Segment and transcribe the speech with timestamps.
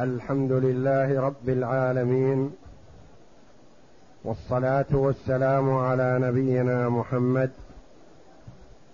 [0.00, 2.50] الحمد لله رب العالمين
[4.24, 7.50] والصلاة والسلام على نبينا محمد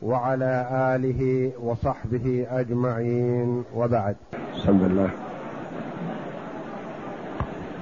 [0.02, 0.66] وعلى
[0.96, 4.16] آله وصحبه أجمعين وبعد.
[4.56, 5.10] بسم الله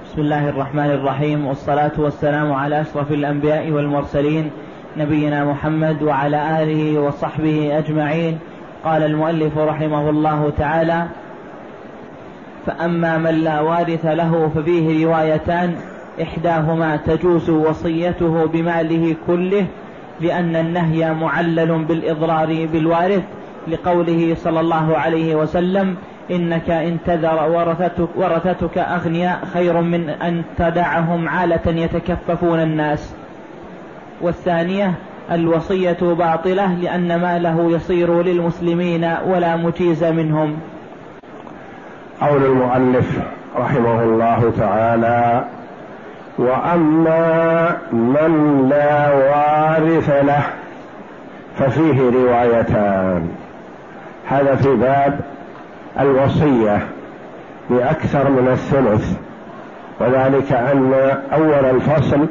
[0.05, 4.51] بسم الله الرحمن الرحيم والصلاة والسلام على أشرف الأنبياء والمرسلين
[4.97, 8.39] نبينا محمد وعلى آله وصحبه أجمعين.
[8.83, 11.07] قال المؤلف رحمه الله تعالى
[12.67, 15.75] فأما من لا وارث له ففيه روايتان
[16.21, 19.65] إحداهما تجوز وصيته بماله كله
[20.21, 23.23] لأن النهي معلل بالإضرار بالوارث
[23.67, 25.95] لقوله صلى الله عليه وسلم
[26.31, 33.15] إنك إن تذر ورثتك, ورثتك أغنياء خير من أن تدعهم عالة يتكففون الناس.
[34.21, 34.93] والثانية
[35.31, 40.57] الوصية باطلة لأن ماله يصير للمسلمين ولا مجيز منهم.
[42.21, 43.19] قول المؤلف
[43.57, 45.43] رحمه الله تعالى
[46.37, 50.43] وأما من لا وارث له
[51.57, 53.29] ففيه روايتان.
[54.27, 55.19] هذا في باب
[55.99, 56.79] الوصية
[57.69, 59.17] باكثر من الثلث
[59.99, 60.93] وذلك أن
[61.33, 62.25] أول الفصل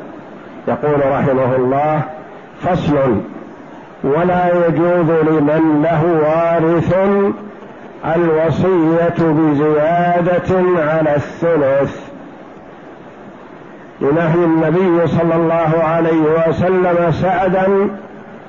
[0.68, 2.02] يقول رحمه الله
[2.60, 3.20] فصل
[4.04, 6.96] ولا يجوز لمن له وارث
[8.04, 12.00] الوصية بزيادة على الثلث.
[14.00, 17.66] لنهي النبي صلى الله عليه وسلم سعدا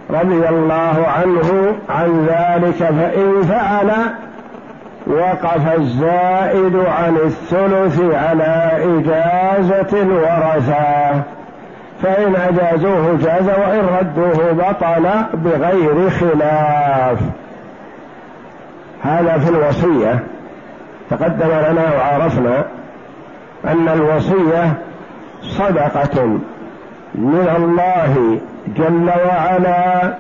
[0.10, 3.92] رضي الله عنه عن ذلك فإن فعل
[5.08, 11.22] وقف الزائد عن الثلث على إجازة الورثة.
[12.04, 17.20] فإن أجازوه جاز وإن ردوه بطل بغير خلاف.
[19.04, 20.24] هذا في الوصية
[21.10, 22.66] تقدم لنا وعرفنا
[23.66, 24.74] أن الوصية
[25.42, 26.40] صدقة
[27.16, 28.40] من الله
[28.78, 30.14] جل وعلا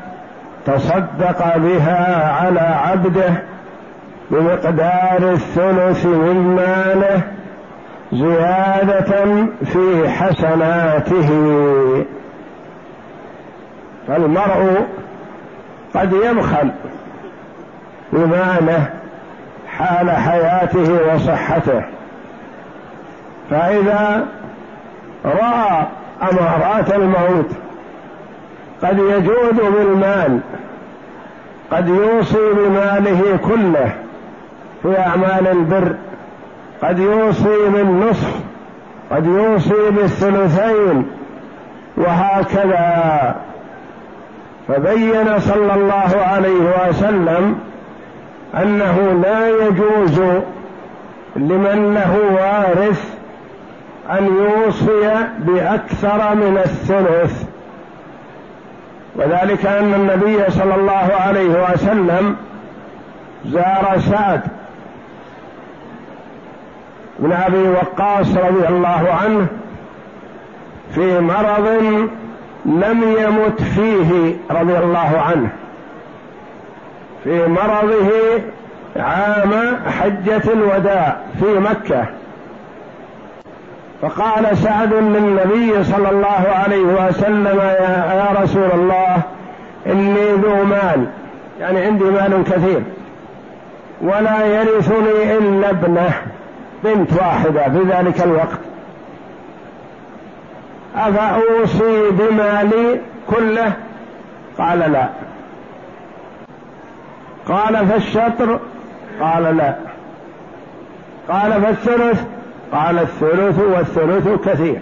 [0.65, 3.43] تصدق بها على عبده
[4.31, 7.21] بمقدار الثلث من ماله
[8.13, 9.25] زيادة
[9.65, 11.29] في حسناته.
[14.07, 14.85] فالمرء
[15.95, 16.71] قد يبخل
[18.13, 18.89] بماله
[19.77, 21.83] حال حياته وصحته.
[23.49, 24.25] فإذا
[25.25, 25.85] رأى
[26.21, 27.49] أمارات الموت
[28.83, 30.39] قد يجود بالمال
[31.71, 33.91] قد يوصي بماله كله
[34.83, 35.95] في أعمال البر
[36.83, 38.35] قد يوصي بالنصف
[39.11, 41.07] قد يوصي بالثلثين
[41.97, 43.35] وهكذا.
[44.67, 47.59] فبين صلى الله عليه وسلم
[48.61, 50.19] أنه لا يجوز
[51.35, 53.17] لمن له وارث
[54.09, 57.43] أن يوصي بأكثر من الثلث.
[59.15, 62.35] وذلك أن النبي صلى الله عليه وسلم
[63.45, 64.41] زار سعد
[67.19, 69.47] بن أبي وقاص رضي الله عنه
[70.95, 71.67] في مرض
[72.65, 75.49] لم يمت فيه رضي الله عنه.
[77.27, 78.11] في مرضه
[78.95, 82.05] عام حجة الوداع في مكة.
[84.01, 89.21] فقال سعد للنبي صلى الله عليه وسلم يا, يا رسول الله
[89.87, 91.07] إني ذو مال.
[91.59, 92.81] يعني عندي مال كثير.
[94.01, 96.11] ولا يرثني إلا ابنه
[96.83, 98.59] بنت واحدة في ذلك الوقت.
[100.95, 103.73] أفأوصي بمالي كله؟
[104.57, 105.07] قال لا.
[107.47, 108.59] قال فالشطر؟
[109.21, 109.75] قال لا.
[111.29, 112.23] قال فالثلث؟
[112.71, 114.79] قال الثلث والثلث كثير.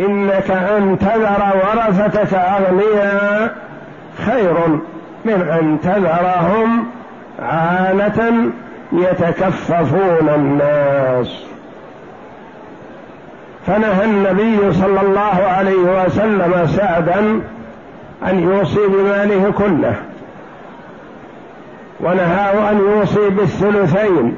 [0.00, 3.56] إنك أن تذر ورثتك أغنياء
[4.26, 4.54] خير
[5.24, 6.86] من أن تذرهم
[7.42, 8.32] عالة
[8.92, 11.44] يتكففون الناس.
[13.66, 17.40] فنهى النبي صلى الله عليه وسلم سعدا
[18.28, 19.94] أن يوصي بماله كله.
[22.02, 24.36] ونهاه أن يوصي بالثلثين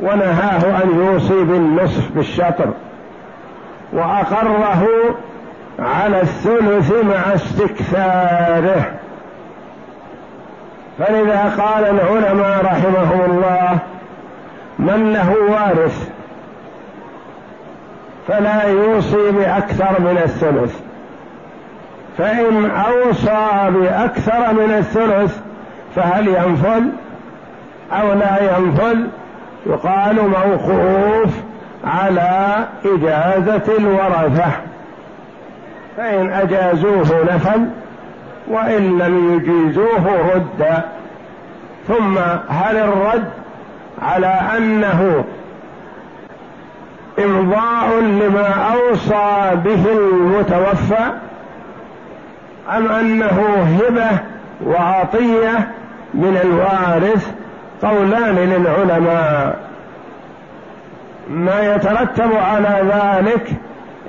[0.00, 2.72] ونهاه أن يوصي بالنصف بالشطر
[3.92, 4.64] وأقره
[5.78, 8.92] على الثلث مع استكثاره.
[10.98, 13.78] فلذا قال العلماء رحمهم الله
[14.78, 16.08] من له وارث
[18.28, 20.80] فلا يوصي بأكثر من الثلث
[22.18, 25.40] فإن أوصى بأكثر من الثلث
[25.98, 26.82] فهل ينفذ
[27.92, 28.98] أو لا ينفذ
[29.66, 31.30] يقال موقوف
[31.84, 34.50] على إجازة الورثة.
[35.96, 37.60] فإن أجازوه نفذ
[38.48, 40.82] وإن لم يجيزوه رد.
[41.88, 42.18] ثم
[42.48, 43.28] هل الرد
[44.02, 45.24] على أنه
[47.18, 51.12] إمضاء لما أوصى به المتوفى
[52.76, 54.18] أم أنه هبة
[54.66, 55.68] وعطية
[56.14, 57.30] من الوارث
[57.82, 59.58] قولان للعلماء.
[61.30, 63.52] ما يترتب على ذلك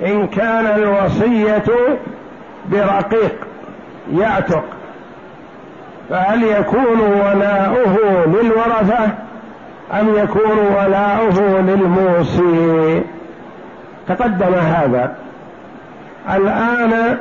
[0.06, 1.64] إن كان الوصية
[2.72, 3.34] برقيق
[4.12, 4.64] يعتق.
[6.10, 9.08] فهل يكون ولاؤه للورثة
[10.00, 13.02] أم يكون ولاؤه للموصي؟
[14.08, 15.14] تقدم هذا.
[16.34, 17.18] الآن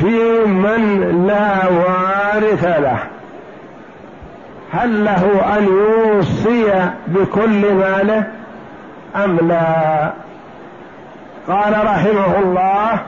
[0.00, 2.98] في من لا وارث له.
[4.72, 8.24] هل له أن يوصي بكل ماله
[9.24, 10.10] أم لا؟
[11.48, 13.00] قال رحمه الله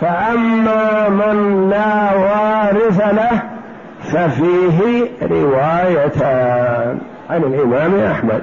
[0.00, 3.42] فأما من لا وارث له
[4.02, 6.98] ففيه روايتان
[7.30, 8.42] عن الإمام أحمد.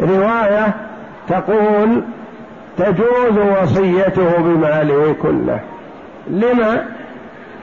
[0.00, 0.74] رواية
[1.28, 2.02] تقول
[2.78, 5.60] تجوز وصيته بماله كله.
[6.30, 6.84] لما؟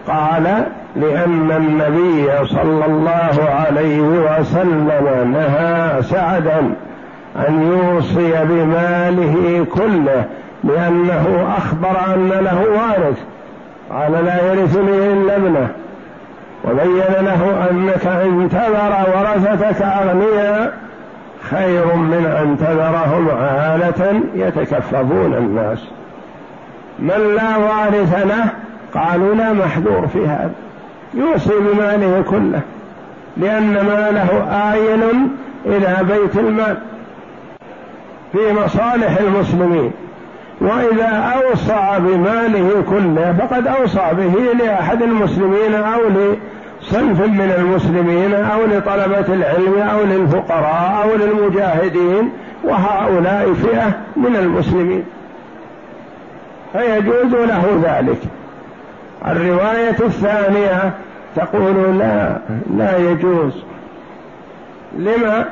[0.07, 0.65] قال
[0.95, 6.59] لأن النبي صلى الله عليه وسلم نهى سعدا
[7.47, 10.25] أن يوصي بماله كله
[10.63, 13.17] لأنه أخبر أن له وارث.
[13.91, 15.67] قال لا يرثني إلا ابنه.
[16.65, 20.73] وبين له أنك إن تذر ورثتك أغنياء
[21.49, 25.87] خير من أن تذرهم عالة يتكففون الناس.
[26.99, 28.45] من لا وارث له
[28.93, 30.51] قالوا لا محذور في هذا.
[31.13, 32.61] يوصي بماله كله
[33.37, 35.03] لأن ماله آيل
[35.65, 36.77] إلى بيت المال
[38.31, 39.91] في مصالح المسلمين.
[40.61, 49.33] وإذا أوصى بماله كله فقد أوصى به لأحد المسلمين أو لصنف من المسلمين أو لطلبة
[49.33, 52.29] العلم أو للفقراء أو للمجاهدين
[52.63, 55.03] وهؤلاء فئة من المسلمين.
[56.73, 58.38] فيجوز له ذلك.
[59.27, 60.93] الرواية الثانية
[61.35, 62.37] تقول لا
[62.77, 63.53] لا يجوز.
[64.97, 65.45] لما؟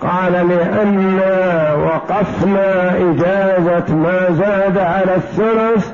[0.00, 5.92] قال لأنا وقفنا إجازة ما زاد على الثلث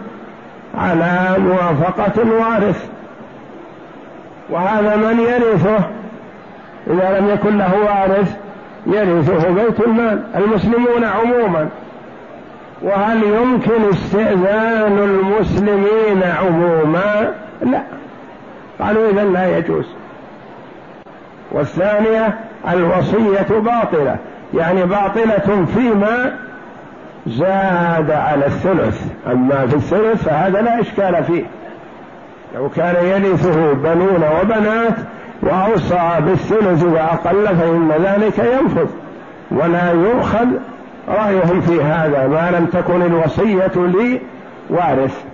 [0.78, 2.88] على موافقة الوارث.
[4.50, 5.84] وهذا من يرثه؟
[6.86, 8.36] إذا لم يكن له وارث
[8.86, 11.68] يرثه بيت المال المسلمون عموما.
[12.84, 17.32] وهل يمكن استئذان المسلمين عموما؟
[17.62, 17.82] لا.
[18.80, 19.84] قالوا إذا لا يجوز.
[21.52, 22.34] والثانية
[22.72, 24.16] الوصية باطلة.
[24.54, 26.36] يعني باطلة فيما
[27.26, 29.02] زاد على الثلث.
[29.32, 31.44] أما في الثلث فهذا لا إشكال فيه.
[32.54, 34.94] لو كان يرثه بنون وبنات
[35.42, 38.86] وأوصى بالثلث وأقل فإن ذلك ينفذ.
[39.50, 40.46] ولا يؤخذ
[41.08, 44.20] رأيهم في هذا ما لم تكن الوصية لي
[44.70, 45.24] وارث.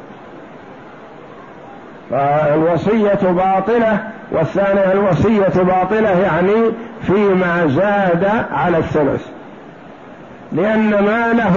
[2.10, 3.98] فالوصية باطلة
[4.32, 6.54] والثانية الوصية باطلة يعني
[7.02, 9.26] فيما زاد على الثلث.
[10.52, 11.56] لأن ماله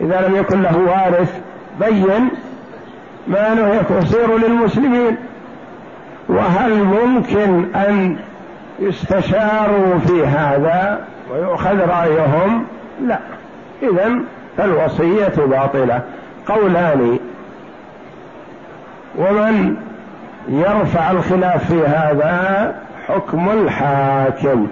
[0.00, 1.40] إذا لم يكن له وارث
[1.80, 2.28] بين
[3.28, 5.16] ماله يصير للمسلمين.
[6.28, 8.16] وهل ممكن أن
[8.78, 11.00] يستشاروا في هذا
[11.32, 12.64] ويؤخذ رأيهم؟
[13.02, 13.18] لا.
[13.82, 14.12] إذا
[14.58, 16.00] فالوصية باطلة.
[16.48, 17.18] قولان
[19.18, 19.76] ومن
[20.48, 22.74] يرفع الخلاف في هذا
[23.08, 24.66] حكم الحاكم.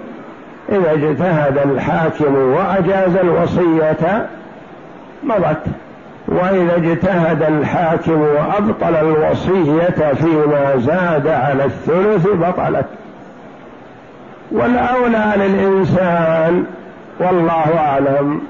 [0.69, 4.27] إذا اجتهد الحاكم وأجاز الوصية
[5.23, 5.63] مضت.
[6.27, 12.85] وإذا اجتهد الحاكم وأبطل الوصية فيما زاد على الثلث بطلت.
[14.51, 16.65] والأولى للإنسان
[17.19, 18.41] والله أعلم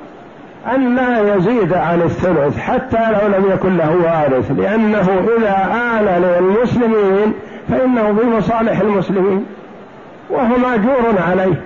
[0.75, 5.67] أن لا يزيد عن الثلث حتى لو لم يكن له وارث لأنه إذا
[5.99, 7.33] آل للمسلمين
[7.69, 9.45] فإنه في مصالح المسلمين
[10.29, 11.61] وهو ماجور عليه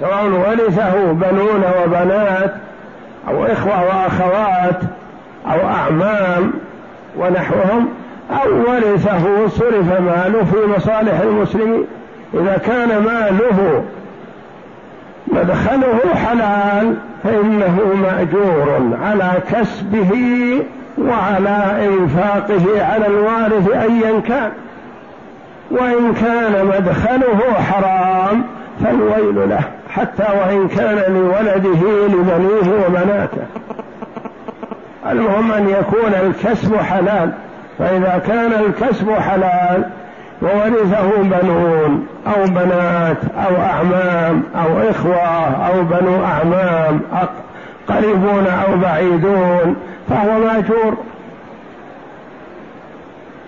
[0.00, 2.54] سواء ورثه بنون وبنات
[3.28, 4.80] أو إخوة وأخوات
[5.46, 6.52] أو أعمام
[7.18, 7.88] ونحوهم
[8.30, 11.84] أو ورثه صرف ماله في مصالح المسلمين.
[12.34, 13.84] إذا كان ماله
[15.34, 20.12] مدخله حلال فإنه مأجور على كسبه
[20.98, 24.50] وعلى إنفاقه على الوارث أيا كان.
[25.70, 28.44] وإن كان مدخله حرام
[28.84, 29.60] فالويل له
[29.90, 33.46] حتى وإن كان لولده لبنيه وبناته.
[35.10, 37.32] المهم أن يكون الكسب حلال.
[37.78, 39.84] فإذا كان الكسب حلال
[40.42, 47.00] وورثه بنون أو بنات أو أعمام أو إخوة أو بنو أعمام
[47.88, 49.76] قريبون أو بعيدون
[50.08, 50.96] فهو ماجور.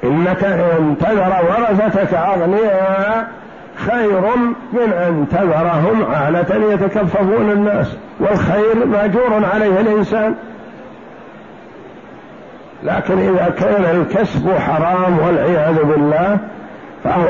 [0.05, 3.28] إنك إن تذر ورثتك أغنياء
[3.76, 4.37] خير
[4.73, 10.35] من أن تذرهم عالة يتكففون الناس والخير ماجور عليه الإنسان.
[12.83, 16.38] لكن إذا كان الكسب حرام والعياذ بالله
[17.05, 17.26] فهو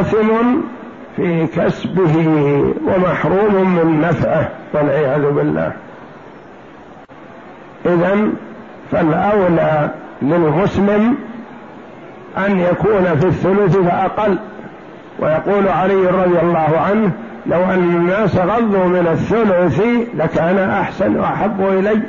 [0.00, 0.28] آثم
[1.16, 2.16] في كسبه
[2.86, 5.72] ومحروم من نفعه والعياذ بالله.
[7.86, 8.28] إذا
[8.92, 9.90] فالأولى
[10.22, 11.14] للمسلم
[12.38, 14.38] أن يكون في الثلث فأقل.
[15.18, 17.10] ويقول علي رضي الله عنه
[17.46, 19.82] لو أن الناس غضوا من الثلث
[20.14, 22.00] لكان أحسن وأحب إلي.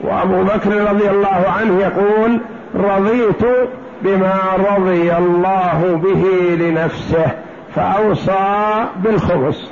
[0.00, 2.40] وأبو بكر رضي الله عنه يقول
[2.74, 3.68] رضيت
[4.04, 7.26] بما رضي الله به لنفسه
[7.74, 9.70] فأوصى بالخبز.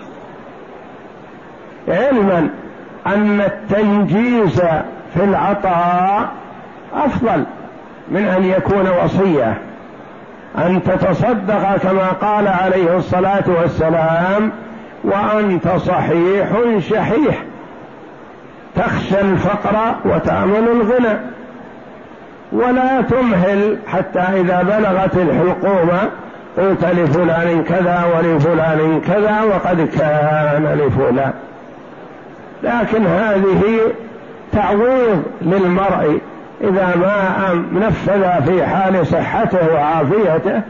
[1.89, 2.49] علما
[3.07, 4.61] أن التنجيز
[5.15, 6.29] في العطاء
[6.95, 7.45] أفضل
[8.09, 9.59] من أن يكون وصية.
[10.59, 14.53] أن تتصدق كما قال عليه الصلاة والسلام
[15.05, 16.49] وأنت صحيح
[16.79, 17.43] شحيح.
[18.77, 21.19] تخشى الفقر وتأمل الغنى.
[22.53, 26.11] ولا تمهل حتى إذا بلغت الحلقومة
[26.59, 31.33] قلت لفلان كذا ولفلان كذا وقد كان لفلان.
[32.63, 33.65] لكن هذه
[34.53, 36.21] تعويض للمرء
[36.61, 40.61] إذا ما نفذ في حال صحته وعافيته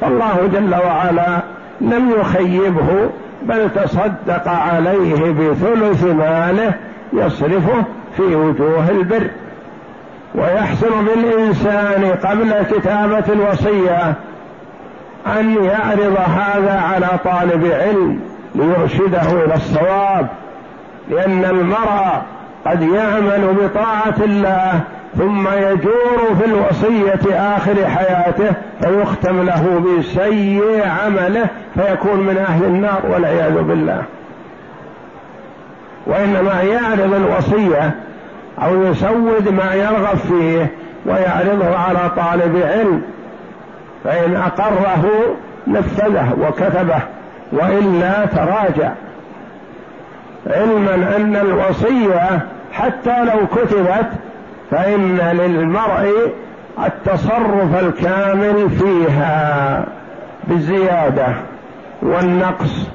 [0.00, 1.42] فالله جل وعلا
[1.80, 3.10] لم يخيبه
[3.42, 6.72] بل تصدق عليه بثلث ماله
[7.12, 7.84] يصرفه
[8.16, 9.26] في وجوه البر.
[10.34, 14.14] ويحسن بالإنسان قبل كتابة الوصية
[15.26, 18.20] أن يعرض هذا على طالب علم
[18.54, 20.26] ليرشده إلى الصواب
[21.10, 22.22] لأن المرء
[22.66, 24.80] قد يعمل بطاعة الله
[25.18, 33.62] ثم يجور في الوصية آخر حياته فيختم له بسيء عمله فيكون من أهل النار والعياذ
[33.62, 34.02] بالله.
[36.06, 37.94] وإنما يعرض الوصية
[38.58, 40.70] أو يسود ما يرغب فيه
[41.06, 43.02] ويعرضه على طالب علم
[44.04, 45.04] فإن أقره
[45.66, 47.00] نفذه وكتبه
[47.52, 48.92] وإلا تراجع.
[50.46, 52.40] علما أن الوصية
[52.72, 54.08] حتى لو كتبت
[54.70, 56.32] فإن للمرء
[56.86, 59.84] التصرف الكامل فيها
[60.44, 61.26] بالزيادة
[62.02, 62.86] والنقص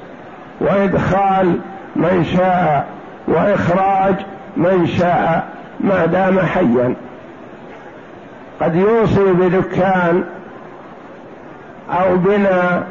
[0.60, 1.58] وإدخال
[1.96, 2.86] من شاء
[3.28, 4.14] وإخراج
[4.58, 5.48] من شاء
[5.80, 6.94] ما دام حيا.
[8.60, 10.24] قد يوصي بدكان
[11.90, 12.84] أو بنا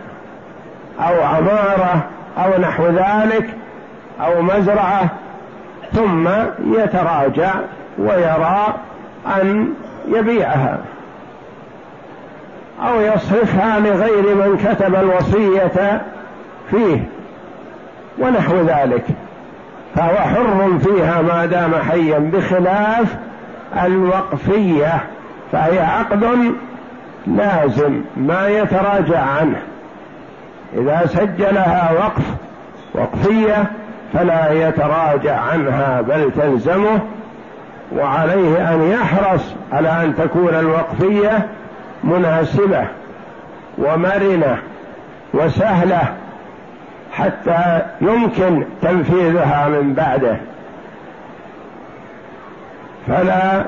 [0.99, 2.03] أو عمارة
[2.37, 3.49] أو نحو ذلك
[4.21, 5.09] أو مزرعة
[5.93, 6.29] ثم
[6.73, 7.53] يتراجع
[7.97, 8.73] ويرى
[9.41, 9.73] أن
[10.07, 10.77] يبيعها
[12.87, 16.01] أو يصرفها لغير من كتب الوصية
[16.71, 17.03] فيه
[18.19, 19.05] ونحو ذلك.
[19.95, 23.15] فهو حر فيها ما دام حيا بخلاف
[23.85, 25.03] الوقفية
[25.51, 26.23] فهي عقد
[27.27, 29.59] لازم ما يتراجع عنه.
[30.73, 32.23] إذا سجلها وقف
[32.93, 33.63] وقفية
[34.13, 36.99] فلا يتراجع عنها بل تلزمه.
[37.95, 41.47] وعليه أن يحرص على أن تكون الوقفية
[42.03, 42.85] مناسبة
[43.77, 44.57] ومرنة
[45.33, 46.01] وسهلة
[47.17, 50.37] حتى يمكن تنفيذها من بعده.
[53.07, 53.65] فلا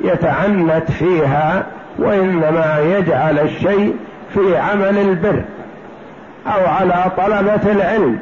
[0.00, 1.66] يتعنت فيها
[1.98, 3.96] وإنما يجعل الشيء
[4.34, 5.42] في عمل البر
[6.46, 8.18] أو على طلبة العلم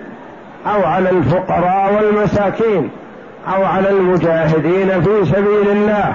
[0.66, 2.90] أو على الفقراء والمساكين
[3.56, 6.12] أو على المجاهدين في سبيل الله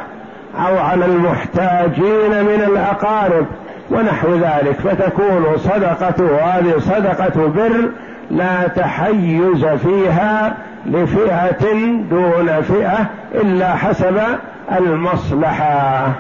[0.68, 3.46] أو على المحتاجين من الأقارب
[3.92, 4.80] ونحو ذلك.
[4.80, 7.90] فتكون صدقة هذه صدقة بر
[8.32, 11.76] لا تحيز فيها لفئة
[12.10, 14.20] دون فئة إلا حسب
[14.72, 16.12] المصلحة.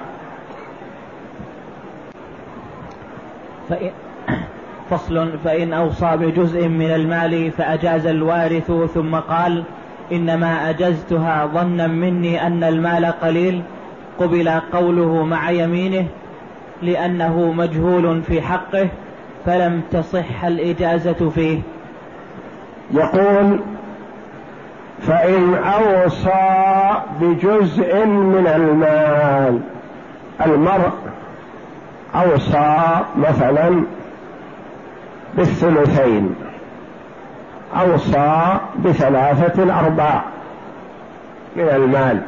[3.69, 3.91] فإن
[4.89, 9.63] فصل فإن أوصى بجزء من المال فأجاز الوارث ثم قال
[10.11, 13.61] إنما أجزتها ظنا مني أن المال قليل
[14.19, 16.05] قبل قوله مع يمينه
[16.81, 18.87] لأنه مجهول في حقه
[19.45, 21.59] فلم تصح الإجازة فيه.
[22.91, 23.59] يقول
[25.01, 29.59] فإن أوصى بجزء من المال
[30.45, 30.91] المرء
[32.15, 33.83] أوصى مثلا
[35.37, 36.35] بالثلثين
[37.81, 40.23] أوصى بثلاثة الأرباع
[41.55, 42.21] من المال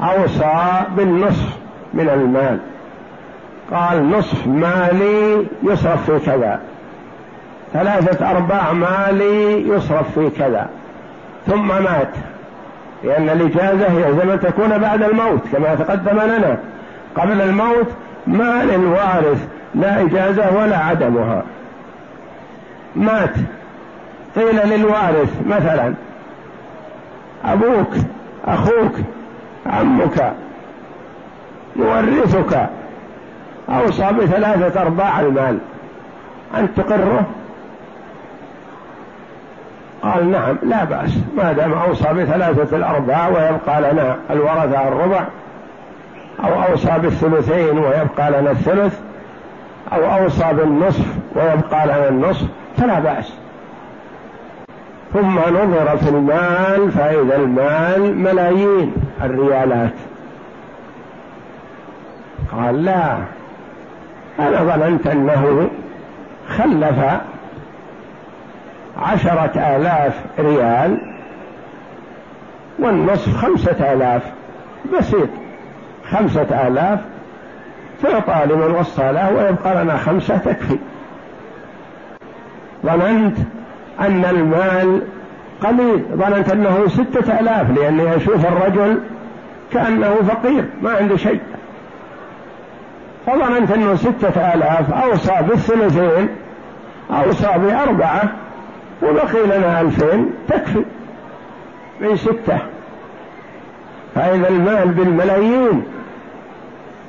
[0.00, 1.58] أوصى بالنصف
[1.94, 2.58] من المال.
[3.72, 6.60] قال نصف مالي يصرف في كذا.
[7.74, 10.70] ثلاثة أرباع مالي يصرف في كذا.
[11.46, 12.08] ثم مات.
[13.04, 16.58] لأن الإجازة يلزم أن تكون بعد الموت كما تقدم لنا.
[17.16, 17.86] قبل الموت
[18.26, 21.42] ما للوارث لا إجازة ولا عدمها.
[22.96, 23.34] مات.
[24.36, 25.94] قيل للوارث مثلا
[27.44, 27.94] أبوك
[28.46, 28.94] أخوك
[29.66, 30.32] عمك
[31.76, 32.68] يورثك
[33.68, 35.58] أوصى بثلاثة أرباع المال.
[36.56, 37.26] أن تقره؟
[40.04, 41.18] قال نعم لا بأس.
[41.36, 45.24] ما دام أوصى بثلاثة الأرباع ويبقى لنا الورثة الربع
[46.44, 49.00] أو أوصى بالثلثين ويبقى لنا الثلث
[49.92, 51.06] أو أوصى بالنصف
[51.36, 52.46] ويبقى لنا النصف
[52.76, 53.32] فلا بأس.
[55.12, 58.92] ثم نظر في المال فإذا المال ملايين
[59.22, 59.94] الريالات.
[62.52, 63.16] قال لا
[64.38, 65.68] أنا ظننت أنه
[66.48, 66.98] خلف
[68.98, 70.98] عشرة آلاف ريال
[72.78, 74.22] والنصف خمسة آلاف.
[74.98, 75.28] بسيط.
[76.10, 77.00] خمسة آلاف.
[78.02, 80.78] تعطى لمن وصى له ويبقى لنا خمسة تكفي.
[82.86, 83.36] ظننت
[84.00, 85.02] أن المال
[85.60, 86.04] قليل.
[86.14, 89.00] ظننت أنه ستة آلاف لأني أشوف الرجل
[89.72, 91.40] كأنه فقير ما عنده شيء.
[93.26, 96.28] فظننت أنه ستة آلاف أوصى بالثلثين
[97.10, 98.43] أوصى بأربعة.
[99.04, 100.84] وبقي لنا ألفين تكفي.
[102.00, 102.58] من ستة.
[104.14, 105.84] فإذا المال بالملايين.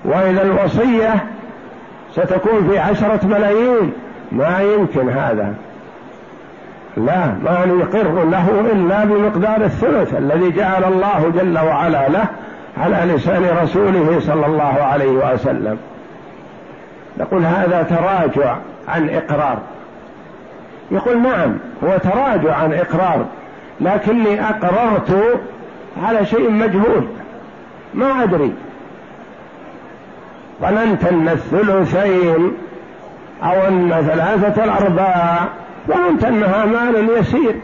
[0.05, 1.15] وإذا الوصية
[2.11, 3.93] ستكون في عشرة ملايين.
[4.31, 5.53] ما يمكن هذا.
[6.97, 12.25] لا ما نقر له إلا بمقدار الثلث الذي جعل الله جل وعلا له
[12.77, 15.77] على لسان رسوله صلى الله عليه وسلم.
[17.17, 19.57] نقول هذا تراجع عن إقرار.
[20.91, 23.25] يقول نعم هو تراجع عن إقرار
[23.81, 25.39] لكني أقررت
[26.03, 27.07] على شيء مجهول
[27.93, 28.53] ما أدري.
[30.61, 32.51] ظننت أن الثلثين
[33.43, 35.47] أو أن ثلاثة الأرباع
[35.87, 37.55] ظننت أنها مال يسير.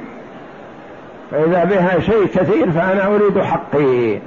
[1.32, 4.20] فإذا بها شيء كثير فأنا أريد حقي.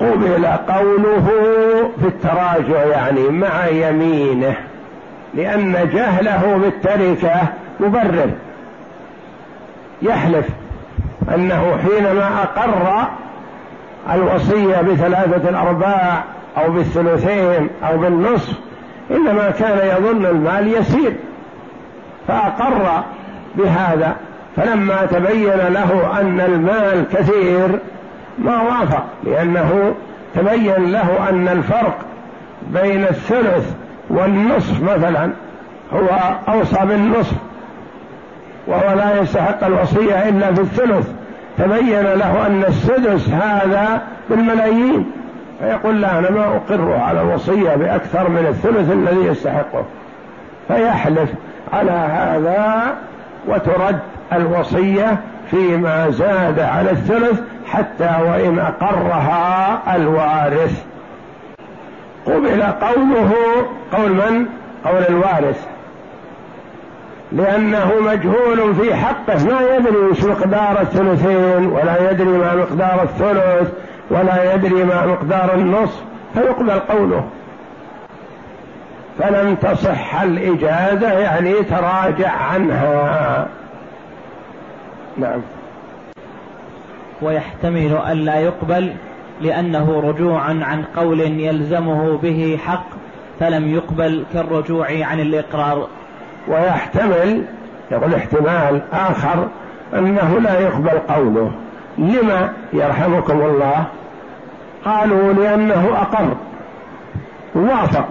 [0.00, 1.28] قبل قوله
[2.00, 4.56] في التراجع يعني مع يمينه.
[5.36, 7.42] لأن جهله بالتركة
[7.80, 8.30] مبرر.
[10.02, 10.46] يحلف
[11.34, 13.08] أنه حينما أقر
[14.14, 16.24] الوصية بثلاثة الأرباع
[16.56, 18.54] أو بالثلثين أو بالنصف
[19.10, 21.12] إنما كان يظن المال يسير
[22.28, 23.02] فأقر
[23.56, 24.16] بهذا.
[24.56, 27.78] فلما تبين له أن المال كثير
[28.38, 29.94] ما وافق لأنه
[30.34, 31.96] تبين له أن الفرق
[32.72, 33.74] بين الثلث
[34.10, 35.30] والنصف مثلا
[35.92, 36.08] هو
[36.48, 37.36] أوصى بالنصف
[38.66, 41.08] وهو لا يستحق الوصية إلا في الثلث.
[41.58, 45.10] تبين له أن السدس هذا بالملايين
[45.60, 49.84] فيقول لا أنا ما أقر على الوصية بأكثر من الثلث الذي يستحقه.
[50.68, 51.30] فيحلف
[51.72, 52.94] على هذا
[53.48, 53.98] وترد
[54.32, 55.16] الوصية
[55.50, 60.84] فيما زاد على الثلث حتى وإن أقرها الوارث.
[62.26, 63.32] قبل قوله
[63.92, 64.46] قول من؟
[64.84, 65.66] قول الوارث.
[67.32, 73.72] لأنه مجهول في حقه ما يدري وش مقدار الثلثين ولا يدري ما مقدار الثلث
[74.10, 76.02] ولا يدري ما مقدار النصف
[76.34, 77.28] فيقبل قوله.
[79.18, 83.46] فلم تصح الإجازة يعني تراجع عنها.
[85.16, 85.40] نعم.
[87.22, 88.92] ويحتمل ألا يقبل
[89.40, 92.86] لأنه رجوعا عن قول يلزمه به حق
[93.40, 95.88] فلم يقبل كالرجوع عن الإقرار.
[96.48, 97.44] ويحتمل
[97.90, 99.48] يقول احتمال آخر
[99.94, 101.52] أنه لا يقبل قوله.
[101.98, 103.84] لما يرحمكم الله؟
[104.84, 106.36] قالوا لأنه أقر
[107.54, 108.08] وافق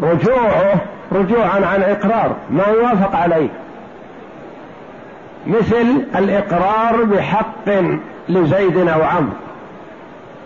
[0.00, 0.80] ورجوعه
[1.12, 3.48] رجوعا عن إقرار ما يوافق عليه.
[5.48, 7.68] مثل الإقرار بحق
[8.28, 9.32] لزيد أو عمرو.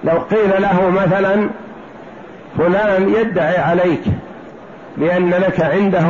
[0.05, 1.49] لو قيل له مثلا
[2.59, 4.03] فلان يدعي عليك
[4.97, 6.07] بأن لك عنده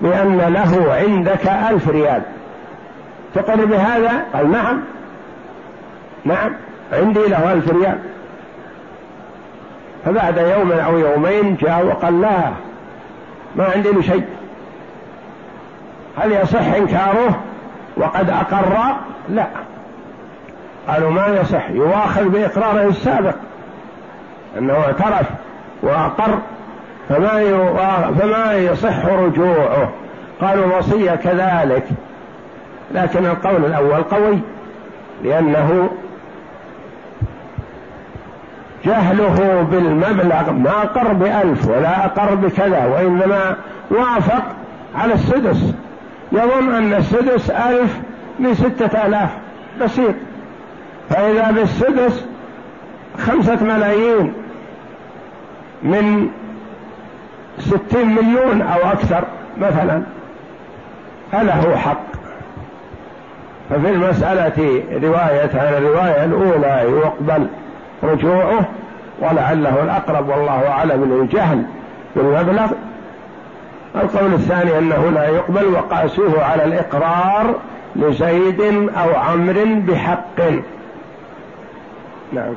[0.00, 2.22] بأن له عندك ألف ريال.
[3.34, 4.80] تقر بهذا؟ قال نعم.
[6.24, 6.50] نعم
[6.92, 7.98] عندي له ألف ريال.
[10.04, 12.38] فبعد يوم أو يومين جاء وقال لا
[13.56, 14.24] ما عندي له شيء.
[16.18, 17.40] هل يصح إنكاره؟
[17.98, 18.96] وقد أقر؟
[19.28, 19.46] لا.
[20.88, 21.70] قالوا ما يصح.
[21.70, 23.34] يواخذ بإقراره السابق.
[24.58, 25.26] أنه اعترف
[25.82, 26.38] وأقر.
[27.08, 27.40] فما
[28.20, 29.88] فما يصح رجوعه؟
[30.40, 31.84] قالوا الوصية كذلك.
[32.94, 34.38] لكن القول الأول قوي.
[35.24, 35.90] لأنه
[38.84, 43.56] جهله بالمبلغ ما أقر بألف ولا أقر بكذا وإنما
[43.90, 44.42] وافق
[44.94, 45.74] على السدس.
[46.32, 47.98] يظن أن السدس ألف
[48.38, 49.30] من ستة آلاف.
[49.80, 50.14] بسيط.
[51.10, 52.24] فإذا بالسدس
[53.18, 54.32] خمسة ملايين
[55.82, 56.28] من
[57.58, 59.24] ستين مليون أو أكثر
[59.60, 60.02] مثلا.
[61.32, 62.02] فله حق.
[63.70, 67.48] ففي المسألة رواية عن الرواية الأولى يقبل
[68.02, 68.68] رجوعه
[69.20, 71.64] ولعله الأقرب والله أعلم للجهل
[72.16, 72.70] بالمبلغ.
[74.02, 77.54] القول الثاني أنه لا يقبل وقاسوه على الإقرار
[77.96, 78.60] لزيد
[78.96, 80.40] أو عمرو بحق.
[82.32, 82.54] نعم.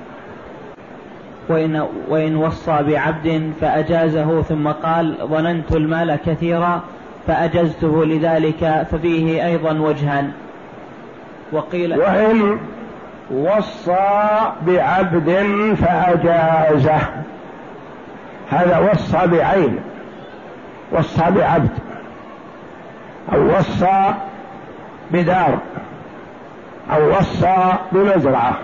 [1.50, 6.82] وإن, وإن وصى بعبد فأجازه ثم قال ظننت المال كثيرا
[7.28, 10.32] فأجزته لذلك ففيه أيضا وجهان.
[11.52, 12.60] وقيل وإن
[13.32, 15.48] وصى بعبد
[15.82, 17.00] فأجازه.
[18.50, 19.80] هذا وصى بعين.
[20.92, 21.70] وصى بعبد
[23.34, 24.14] أو وصى
[25.12, 25.58] بدار
[26.94, 28.58] أو وصى بمزرعة.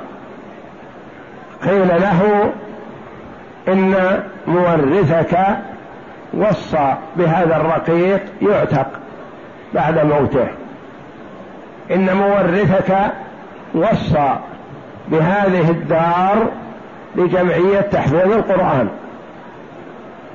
[1.64, 2.52] قيل له
[3.68, 5.38] إن مورثك
[6.34, 8.88] وصى بهذا الرقيق يعتق
[9.74, 10.48] بعد موته.
[11.92, 12.96] إن مورثك
[13.74, 14.36] وصى
[15.08, 16.48] بهذه الدار
[17.16, 18.90] لجمعية تحفيظ القرآن.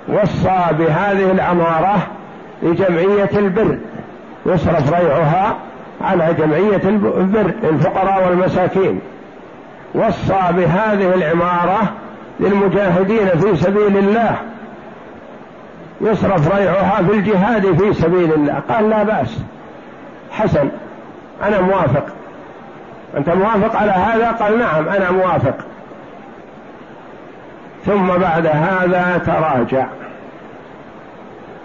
[0.08, 2.06] وصى بهذه العمارة
[2.62, 3.78] لجمعية البر
[4.46, 5.56] يصرف ريعها
[6.00, 9.00] على جمعية البر للفقراء والمساكين.
[9.94, 11.92] وصى بهذه العمارة
[12.40, 14.36] للمجاهدين في سبيل الله
[16.00, 18.62] يصرف ريعها في الجهاد في سبيل الله.
[18.68, 19.38] قال لا بأس.
[20.30, 20.68] حسن
[21.42, 22.04] أنا موافق.
[23.16, 25.54] أنت موافق على هذا؟ قال نعم أنا موافق.
[27.86, 29.86] ثم بعد هذا تراجع.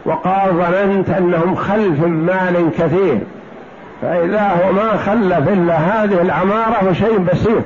[0.06, 3.20] وقال ظننت أنهم خلف مال كثير
[4.02, 7.64] فإذا هو ما خلف إلا هذه العمارة وشيء بسيط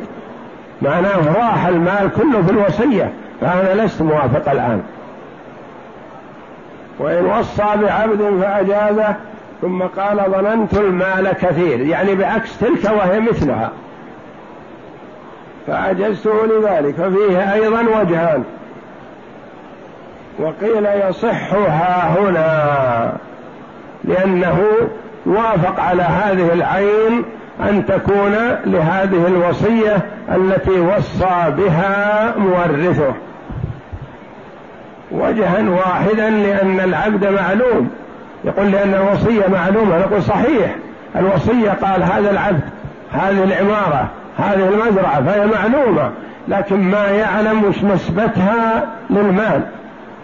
[0.81, 3.11] معناه راح المال كله في الوصية
[3.41, 4.81] فأنا لست موافق الآن.
[6.99, 9.15] وإن وصى بعبد فأجازه
[9.61, 13.71] ثم قال ظننت المال كثير يعني بعكس تلك وهي مثلها.
[15.67, 18.43] فأجزته لذلك ففيه أيضا وجهان.
[20.39, 23.13] وقيل يصح ها هنا
[24.03, 24.63] لأنه
[25.25, 27.23] وافق على هذه العين
[27.69, 29.97] أن تكون لهذه الوصية
[30.35, 33.13] التي وصى بها مورثه.
[35.11, 37.89] وجها واحدا لأن العبد معلوم.
[38.43, 40.75] يقول لأن الوصية معلومة نقول صحيح.
[41.15, 42.61] الوصية قال هذا العبد
[43.11, 44.07] هذه العمارة.
[44.37, 46.11] هذه المزرعة فهي معلومة
[46.47, 49.61] لكن ما يعلم وش نسبتها للمال.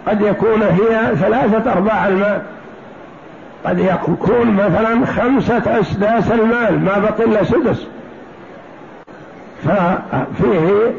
[0.08, 2.42] قد يكون هي ثلاثة أرباع المال.
[3.64, 7.86] قد يكون مثلا خمسة أسداس المال ما بقي إلا سدس.
[9.64, 10.92] ففيه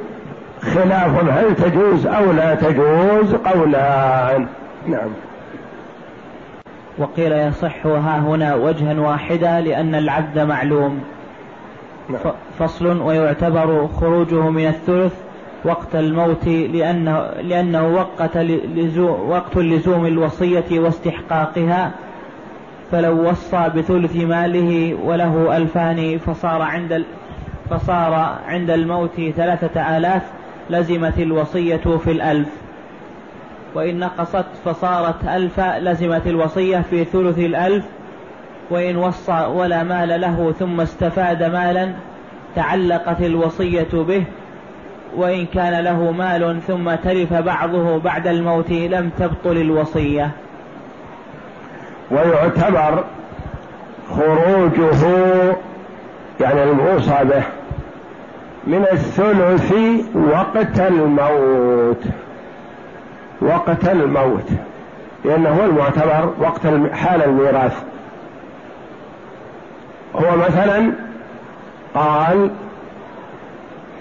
[0.62, 4.48] خلاف هل تجوز أو لا تجوز؟ قولان.
[4.88, 5.10] نعم.
[6.98, 11.04] وقيل يصح ها هنا وجها واحدا لأن العبد معلوم.
[12.10, 12.34] نعم.
[12.60, 15.14] فصل ويعتبر خروجه من الثلث
[15.66, 21.92] وقت الموت لأنه, لأنه وقت, لزوم وقت لزوم الوصية واستحقاقها
[22.92, 27.06] فلو وصى بثلث ماله وله ألفان فصار عند
[27.70, 28.14] فصار
[28.48, 30.22] عند الموت ثلاثة آلاف
[30.70, 32.50] لزمت الوصية في الألف
[33.76, 37.86] وإن نقصت فصارت ألفا لزمت الوصية في ثلث الألف
[38.70, 41.92] وإن وصى ولا مال له ثم استفاد مالا
[42.56, 44.24] تعلقت الوصية به
[45.16, 50.32] وإن كان له مال ثم تلف بعضه بعد الموت لم تبطل الوصية.
[52.12, 53.04] ويعتبر
[54.10, 55.08] خروجه
[56.42, 57.44] يعني الموصى به
[58.68, 59.74] من الثلث
[60.16, 62.04] وقت الموت.
[63.42, 64.50] وقت الموت
[65.26, 66.62] لأنه هو المعتبر وقت
[66.94, 67.84] حال الميراث.
[70.16, 70.92] هو مثلا
[71.96, 72.52] قال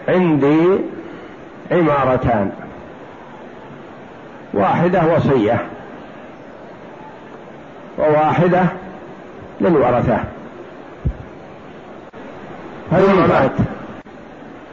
[0.08, 0.78] عندي
[1.70, 2.50] عمارتان.
[4.54, 5.66] واحدة وصية.
[7.98, 8.62] وواحدة
[9.60, 10.18] للورثة.
[12.90, 13.52] ثم مات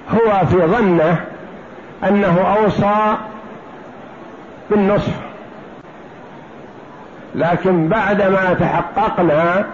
[0.10, 1.26] هو في ظنه
[2.04, 3.16] أنه أوصى
[4.70, 5.14] بالنصف.
[7.36, 9.66] لكن بعدما تحققنا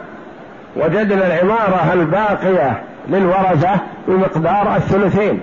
[0.75, 5.39] وجدنا العمارة الباقية للورثة بمقدار الثلثين.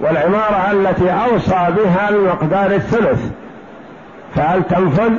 [0.00, 3.30] والعمارة التي أوصى بها بمقدار الثلث.
[4.34, 5.12] فهل تنفذ؟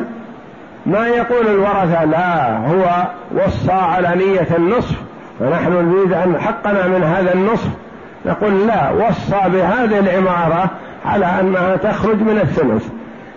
[0.86, 4.96] ما يقول الورثة لا هو وصى على نية النصف.
[5.40, 7.70] فنحن نريد أن حقنا من هذا النصف.
[8.26, 10.70] نقول لا وصى بهذه العمارة
[11.06, 12.88] على أنها تخرج من الثلث.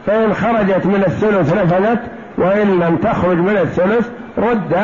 [0.07, 2.01] فإن خرجت من الثلث نفذت
[2.39, 4.09] وإن لم تخرج من الثلث
[4.39, 4.77] رد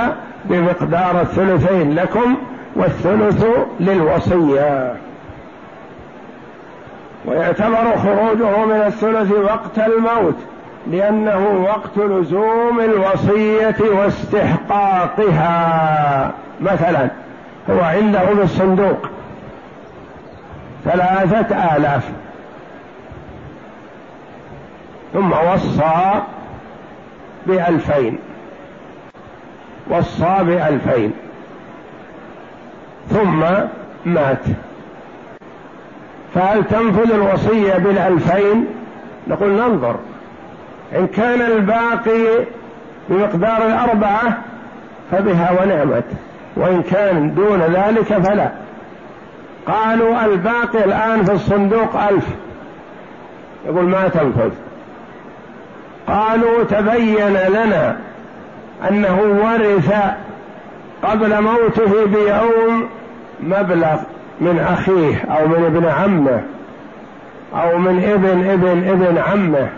[0.44, 2.36] بمقدار الثلثين لكم
[2.76, 3.46] والثلث
[3.80, 4.96] للوصية.
[7.26, 10.36] ويعتبر خروجه من الثلث وقت الموت
[10.90, 15.44] لأنه وقت لزوم الوصية واستحقاقها.
[16.60, 17.08] مثلا
[17.70, 19.08] هو عنده في الصندوق
[20.84, 22.10] ثلاثة آلاف.
[25.12, 26.20] ثم وصى
[27.46, 28.18] بألفين.
[29.90, 31.12] وصى بألفين
[33.10, 33.44] ثم
[34.04, 34.42] مات.
[36.34, 38.66] فهل تنفذ الوصية بالألفين؟
[39.28, 39.96] نقول ننظر.
[40.96, 42.44] إن كان الباقي
[43.08, 44.38] بمقدار الأربعة
[45.10, 46.04] فبها ونعمت.
[46.56, 48.50] وإن كان دون ذلك فلا.
[49.66, 52.26] قالوا الباقي الآن في الصندوق ألف.
[53.66, 54.50] يقول ما تنفذ.
[56.06, 57.96] قالوا تبين لنا
[58.90, 59.92] أنه ورث
[61.02, 62.88] قبل موته بيوم
[63.40, 63.96] مبلغ
[64.40, 66.42] من أخيه أو من ابن عمه
[67.54, 69.68] أو من ابن ابن ابن عمه.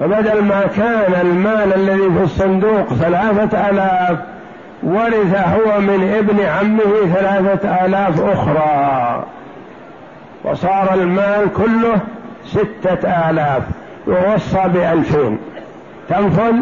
[0.00, 4.18] فبدل ما كان المال الذي في الصندوق ثلاثة آلاف
[4.82, 9.24] ورث هو من ابن عمه ثلاثة آلاف أخرى.
[10.44, 11.98] وصار المال كله
[12.46, 13.62] ستة آلاف
[14.06, 15.38] ووصى بألفين.
[16.08, 16.54] تنفذ؟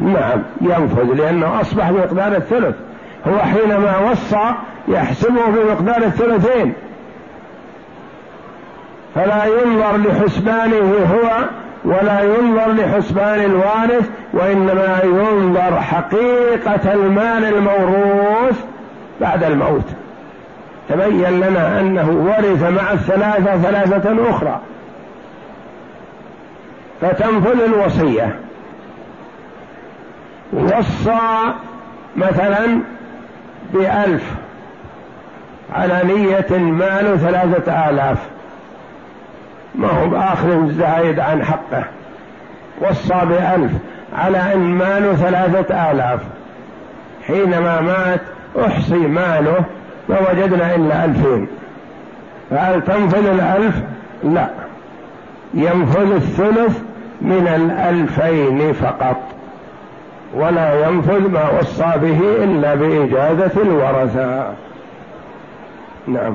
[0.00, 2.74] نعم ينفذ لأنه أصبح بمقدار الثلث.
[3.28, 4.52] هو حينما وصى
[4.88, 6.72] يحسبه بمقدار الثلثين.
[9.14, 11.44] فلا ينظر لحسبانه هو
[11.84, 18.64] ولا ينظر لحسبان الوارث وإنما ينظر حقيقة المال الموروث
[19.20, 19.86] بعد الموت.
[20.88, 24.60] تبين لنا أنه ورث مع الثلاثة ثلاثة أخرى.
[27.00, 28.36] فتنفذ الوصية.
[30.52, 31.52] وصى
[32.16, 32.80] مثلا
[33.72, 34.34] بألف
[35.72, 38.18] على نية مال ثلاثة آلاف.
[39.74, 41.84] ما هو بآخر زايد عن حقه.
[42.80, 43.72] وصى بألف
[44.14, 46.20] على أن ماله ثلاثة آلاف.
[47.26, 48.20] حينما مات
[48.66, 49.64] أحصي ماله
[50.08, 51.48] ما وجدنا إلا ألفين.
[52.50, 53.74] فهل تنفذ الألف؟
[54.24, 54.48] لا.
[55.54, 56.80] ينفذ الثلث
[57.20, 59.35] من الألفين فقط.
[60.34, 64.54] ولا ينفذ ما وصى به إلا بإجازة الورثة.
[66.06, 66.34] نعم.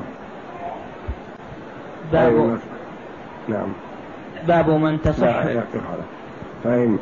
[2.12, 2.58] باب أيوة.
[3.48, 3.68] نعم.
[4.48, 5.42] باب من تصح
[6.64, 6.98] فإن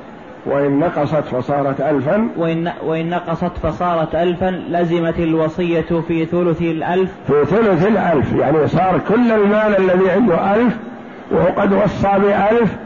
[0.46, 2.29] وإن نقصت فصارت ألفا.
[2.37, 7.11] وإن, وإن نقصت فصارت ألفا لزمت الوصية في ثلث الألف.
[7.26, 8.33] في ثلث الألف.
[8.33, 10.76] يعني صار كل المال الذي عنده ألف
[11.31, 12.76] وهو قد وصى بألف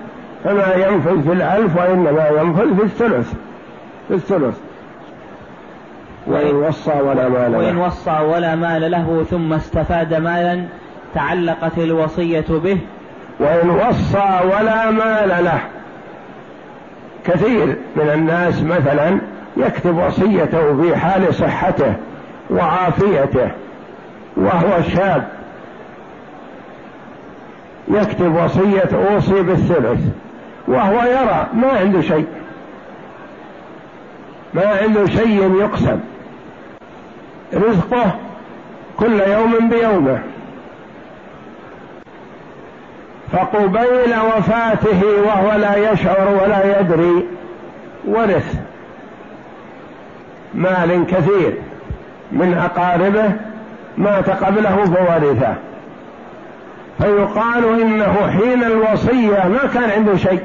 [0.45, 3.35] فما ينفذ في الألف وإنما ينفذ في الثلث.
[4.09, 4.59] في الثلث.
[6.27, 7.59] وإن وصى ولا مال له.
[7.59, 10.65] وإن وصى ولا مال له ثم استفاد مالا
[11.15, 12.79] تعلقت الوصية به.
[13.41, 15.61] وإن وصى ولا مال له.
[17.25, 19.21] كثير من الناس مثلا
[19.57, 21.95] يكتب وصيته في حال صحته
[22.51, 23.51] وعافيته
[24.37, 25.29] وهو شاب.
[27.89, 30.01] يكتب وصية أوصي بالثلث
[30.69, 32.27] وهو يرى ما عنده شيء.
[34.55, 36.01] ما عنده شيء يقسم.
[37.55, 38.15] رزقه
[38.99, 40.23] كل يوم بيومه.
[43.33, 47.27] فقبيل وفاته وهو لا يشعر ولا يدري
[48.09, 48.55] ورث
[50.55, 51.55] مال كثير
[52.33, 53.33] من أقاربه
[53.99, 55.55] مات قبله فورثه.
[56.99, 60.43] فيقال إنه حين الوصية ما كان عنده شيء.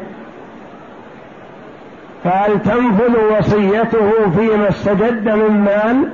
[2.30, 6.10] فهل تنفذ وصيته فيما استجد من مال؟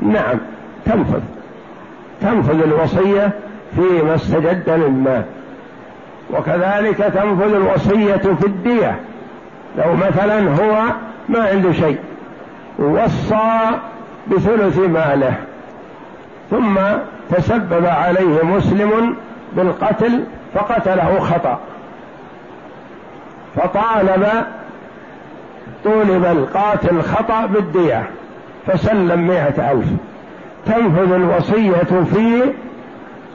[0.00, 0.38] نعم
[0.84, 1.20] تنفذ.
[2.20, 3.30] تنفذ الوصية
[3.74, 5.24] فيما استجد من مال.
[6.30, 9.00] وكذلك تنفذ الوصية في الدية.
[9.78, 10.82] لو مثلا هو
[11.28, 11.98] ما عنده شيء
[12.78, 13.70] وصى
[14.26, 15.34] بثلث ماله
[16.50, 16.74] ثم
[17.30, 19.16] تسبب عليه مسلم
[19.52, 21.60] بالقتل فقتله خطأ.
[23.56, 24.26] فطالب
[25.84, 28.10] طولب القاتل خطأ بالدية
[28.66, 29.86] فسلم مئة ألف.
[30.66, 32.42] تنفذ الوصية في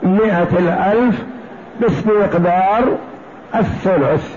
[0.02, 1.22] مئة الألف
[2.06, 2.96] مقدار
[3.54, 4.36] الثلث.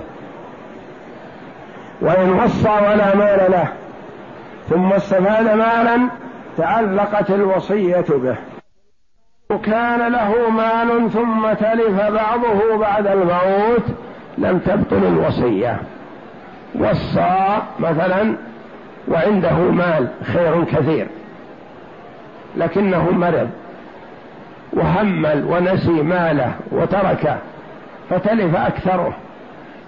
[2.01, 3.67] وإن وصى ولا مال له
[4.69, 5.99] ثم استفاد مالا
[6.57, 8.35] تعلقت الوصية به.
[9.49, 13.83] وكان له مال ثم تلف بعضه بعد الموت
[14.37, 15.77] لم تبطل الوصية.
[16.75, 18.35] وصى مثلا
[19.07, 21.07] وعنده مال خير كثير
[22.57, 23.49] لكنه مرض
[24.73, 27.37] وهمل ونسي ماله وتركه
[28.09, 29.13] فتلف أكثره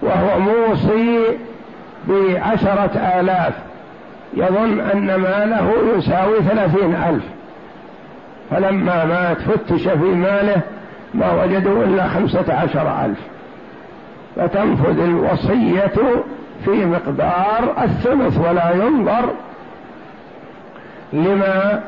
[0.01, 1.19] وهو موصي
[2.07, 3.53] بعشرة آلاف.
[4.33, 7.23] يظن أن ماله يساوي ثلاثين ألف.
[8.51, 10.61] فلما مات فتش في ماله
[11.13, 13.19] ما وجدوا إلا خمسة عشر ألف.
[14.35, 15.93] فتنفذ الوصية
[16.65, 19.29] في مقدار الثلث ولا ينظر
[21.13, 21.81] لما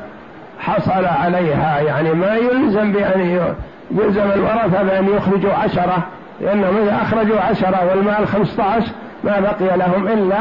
[0.60, 1.80] حصل عليها.
[1.80, 3.20] يعني ما يلزم بأن
[3.90, 6.06] يلزم الورثة بأن يخرجوا عشرة
[6.40, 8.92] لأنهم إذا أخرجوا عشرة والمال خمسة عشر
[9.24, 10.38] ما بقي لهم إلا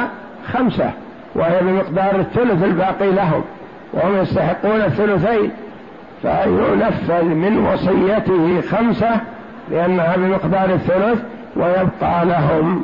[0.53, 0.91] خمسة
[1.35, 3.43] وهي بمقدار الثلث الباقي لهم
[3.93, 5.51] وهم يستحقون الثلثين.
[6.21, 9.19] فينفذ من وصيته خمسة
[9.71, 11.19] لأنها بمقدار الثلث
[11.55, 12.83] ويبقى لهم